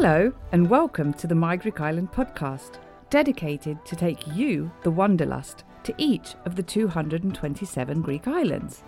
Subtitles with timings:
[0.00, 2.78] Hello, and welcome to the My Greek Island podcast,
[3.10, 8.84] dedicated to take you, the Wanderlust, to each of the 227 Greek islands.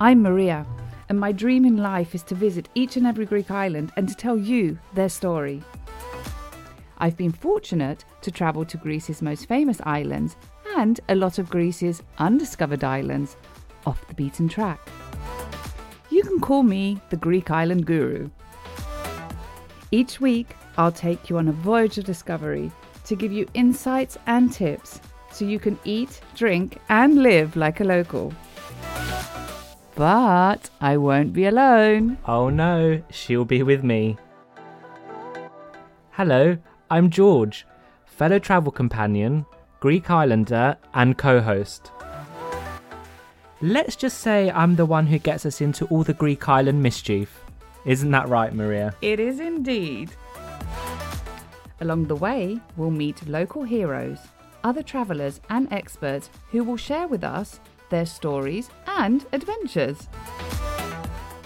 [0.00, 0.64] I'm Maria,
[1.10, 4.14] and my dream in life is to visit each and every Greek island and to
[4.14, 5.62] tell you their story.
[6.96, 10.38] I've been fortunate to travel to Greece's most famous islands
[10.78, 13.36] and a lot of Greece's undiscovered islands
[13.84, 14.80] off the beaten track.
[16.08, 18.30] You can call me the Greek Island Guru.
[19.90, 22.70] Each week, I'll take you on a voyage of discovery
[23.06, 25.00] to give you insights and tips
[25.32, 28.34] so you can eat, drink, and live like a local.
[29.94, 32.18] But I won't be alone.
[32.26, 34.18] Oh no, she'll be with me.
[36.10, 36.58] Hello,
[36.90, 37.66] I'm George,
[38.04, 39.46] fellow travel companion,
[39.80, 41.92] Greek Islander, and co host.
[43.62, 47.40] Let's just say I'm the one who gets us into all the Greek island mischief.
[47.88, 48.94] Isn't that right, Maria?
[49.00, 50.10] It is indeed.
[51.80, 54.18] Along the way, we'll meet local heroes,
[54.62, 60.06] other travellers, and experts who will share with us their stories and adventures.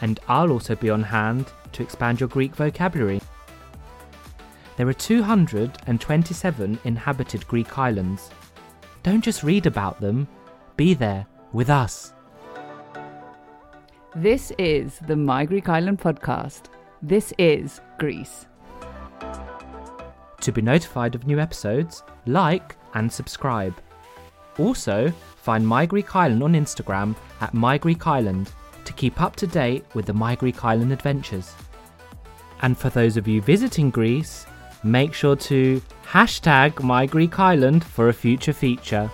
[0.00, 3.20] And I'll also be on hand to expand your Greek vocabulary.
[4.78, 8.30] There are 227 inhabited Greek islands.
[9.02, 10.26] Don't just read about them,
[10.78, 12.14] be there with us.
[14.16, 16.62] This is the My Greek Island podcast.
[17.00, 18.46] This is Greece.
[20.40, 23.72] To be notified of new episodes, like and subscribe.
[24.58, 28.50] Also, find My Greek Island on Instagram at My Greek Island
[28.84, 31.54] to keep up to date with the My Greek Island adventures.
[32.62, 34.44] And for those of you visiting Greece,
[34.82, 39.08] make sure to hashtag My Greek Island for a future feature.